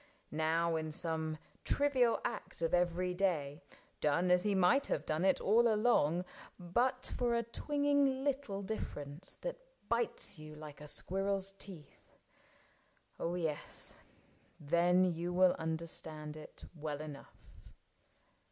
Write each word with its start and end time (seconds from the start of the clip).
Now 0.31 0.77
in 0.77 0.91
some 0.91 1.37
trivial 1.63 2.21
act 2.25 2.63
of 2.63 2.73
every 2.73 3.13
day. 3.13 3.61
Done 3.99 4.31
as 4.31 4.41
he 4.41 4.55
might 4.55 4.87
have 4.87 5.05
done 5.05 5.23
it 5.23 5.39
all 5.39 5.71
along 5.71 6.25
But 6.57 7.13
for 7.15 7.35
a 7.35 7.43
twinging 7.43 8.23
little 8.23 8.63
difference 8.63 9.35
That 9.41 9.59
bites 9.89 10.39
you 10.39 10.55
like 10.55 10.81
a 10.81 10.87
squirrel's 10.87 11.51
teeth— 11.51 12.01
oh, 13.19 13.35
yes, 13.35 13.99
Then 14.59 15.03
you 15.05 15.31
will 15.31 15.53
understand 15.59 16.35
it 16.35 16.65
well 16.73 16.99
enough. 16.99 17.53